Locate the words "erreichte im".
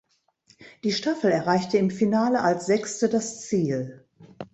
1.31-1.91